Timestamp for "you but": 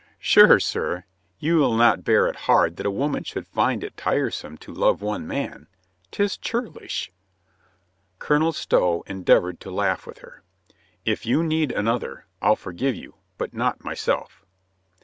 12.95-13.53